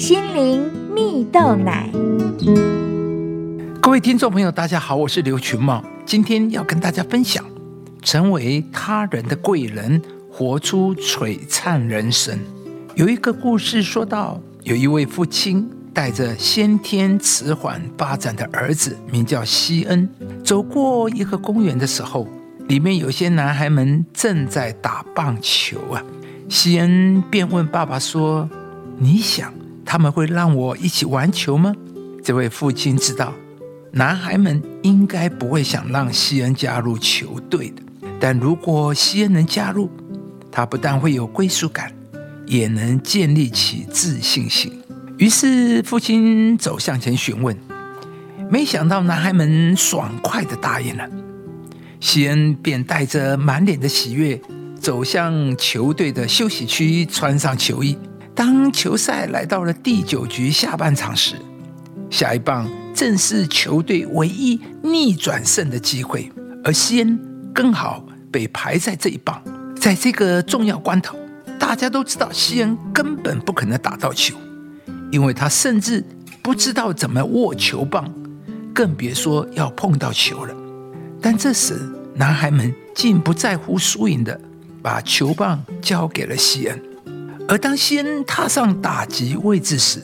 [0.00, 1.90] 心灵蜜豆奶。
[3.82, 7.44] 各位听众朋友，大家好，我是刘群茂，今天要跟大家分享，
[8.00, 10.00] 成为他人的贵人，
[10.32, 12.38] 活出璀璨人生。
[12.94, 20.08] 有一个故事说到，有一位父亲带着先天迟缓发展的儿子，名叫西恩，
[20.42, 22.26] 走过一个公园的时候，
[22.68, 26.02] 里面有些男孩们正在打棒球啊。
[26.48, 28.48] 西恩便问爸爸说
[28.96, 29.52] ：“你想
[29.84, 31.74] 他们会让我一起玩球吗？”
[32.22, 33.32] 这位父亲知道，
[33.92, 37.82] 男孩们应该不会想让西恩加入球队的。
[38.20, 39.90] 但如果西恩能加入，
[40.52, 41.92] 他不但会有归属感，
[42.46, 44.72] 也能建立起自信心。
[45.16, 47.56] 于是父亲走向前询问，
[48.50, 51.08] 没想到男孩们爽快的答应了。
[52.00, 54.40] 西恩便带着满脸的喜悦。
[54.80, 57.98] 走向球队的休息区，穿上球衣。
[58.40, 61.34] 当球赛来到了第九局下半场时，
[62.08, 66.32] 下一棒正是球队唯一逆转胜的机会，
[66.64, 67.20] 而西恩
[67.52, 68.02] 刚好
[68.32, 69.38] 被排在这一棒。
[69.78, 71.18] 在这个重要关头，
[71.58, 74.34] 大家都知道西恩根本不可能打到球，
[75.12, 76.02] 因为他甚至
[76.40, 78.10] 不知道怎么握球棒，
[78.72, 80.54] 更别说要碰到球了。
[81.20, 81.78] 但这时，
[82.14, 84.40] 男孩们竟不在乎输赢的。
[84.82, 86.82] 把球棒交给了西恩，
[87.50, 90.00] 而当西恩踏上打击位置时，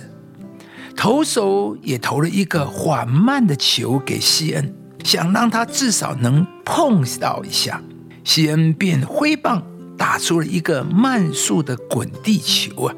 [0.97, 7.81] 投手也投了一个缓慢的球给西恩，想让他至少能碰到一下。
[8.25, 9.63] 西恩便挥棒
[9.97, 12.95] 打出了一个慢速的滚地球啊！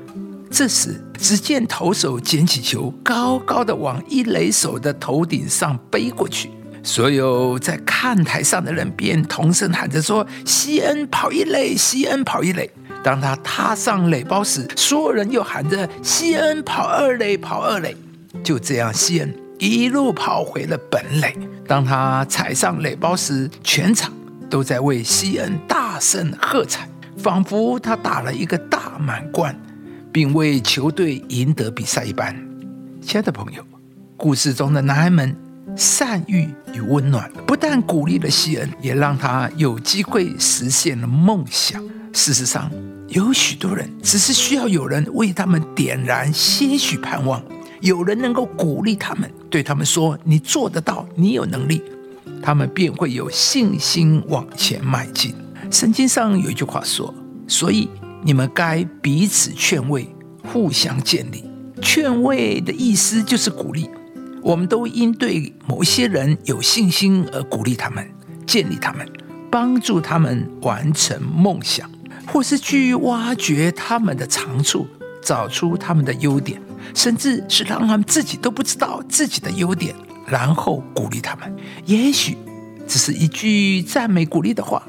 [0.50, 6.50] 这时，只见投手捡起球，高高的往一垒手的头顶上背过去。
[6.82, 12.70] 所有在看台上的人便同声喊着说：“西恩跑一垒，西恩跑一垒。”
[13.09, 17.97] 当他踏上垒包时，所有人又喊着：“西恩跑二垒，跑二垒。”
[18.45, 21.34] 就这样，西恩一路跑回了本垒。
[21.67, 24.12] 当他踩上垒包时，全场
[24.50, 29.59] 都在为西恩大声喝彩，仿佛他打了一个大满贯，
[30.12, 32.37] 并为球队赢得比赛一般。
[33.00, 33.65] 亲爱的朋友，
[34.19, 35.34] 故事中的男孩们。
[35.77, 41.81] 善意与温暖，不但鼓励了西恩，也让他有机会实现了梦想。
[42.12, 42.69] 事实上，
[43.08, 47.42] 有许多人只是需要有人为他们点燃些许盼望，
[47.80, 51.82] 有人能够鼓励他们，对他们说：“你做得到，你有能力。”
[52.42, 55.34] 他们便会有信心往前迈进。
[55.70, 57.12] 圣经上有一句话说
[57.48, 57.88] ：“所以
[58.22, 60.06] 你们该彼此劝慰，
[60.44, 61.44] 互相建立。”
[61.80, 63.88] 劝慰的意思就是鼓励。
[64.42, 68.06] 我们都应对某些人有信心而鼓励他们、
[68.46, 69.06] 建立他们、
[69.50, 71.90] 帮助他们完成梦想，
[72.31, 74.87] 或是去挖掘他们的长处，
[75.22, 76.61] 找出他们的优点，
[76.94, 79.94] 甚至是让他们自己都不知道自己的优点，
[80.27, 81.55] 然后鼓励他们。
[81.87, 82.37] 也许
[82.87, 84.83] 只是一句赞美、鼓励的话，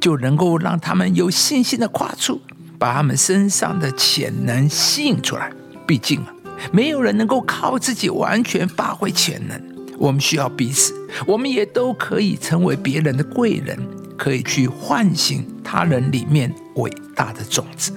[0.00, 2.40] 就能够让他们有信心的跨出，
[2.78, 5.50] 把他们身上的潜能吸引出来。
[5.86, 6.34] 毕竟啊。
[6.72, 9.58] 没有人能够靠自己完全发挥潜能，
[9.96, 10.92] 我们需要彼此，
[11.26, 13.78] 我们也都可以成为别人的贵人，
[14.18, 17.92] 可以去唤醒他人里面伟大的种子。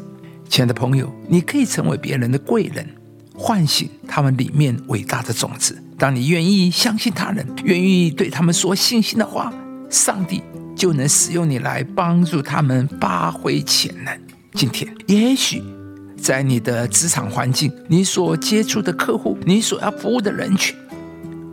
[0.48, 2.88] 亲爱的朋友，你可以成为别人的贵人，
[3.36, 5.76] 唤醒他们里面伟大的种子。
[5.98, 9.52] 当你愿意相信他人，愿意对他们说信心的话，
[9.90, 10.44] 上帝
[10.76, 14.16] 就能使用你来帮助他们发挥潜能。
[14.54, 15.64] 今天，也许。
[16.16, 20.76] 在你的职场环境，你所接触的客户，你所要服务的人群，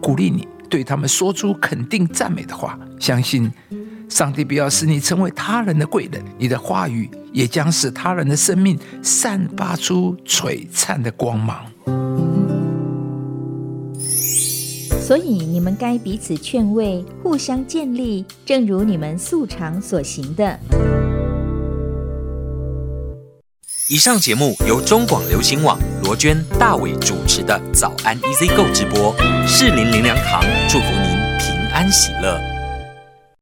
[0.02, 2.78] 鼓励你对他们说出肯定赞美的话。
[2.98, 3.50] 相信
[4.10, 11.64] 上帝必要使你成为他人的贵人，你的话语也将使他人的生命散发出璀璨的光芒。
[15.00, 20.58] 所以你们该彼此劝慰，互相建立，正如你们素常所行的。
[23.88, 29.14] 以上节目由中广流行网罗娟、大伟主持的早安 EZ 购直播，
[29.46, 32.49] 适林林良堂祝福您平安喜乐。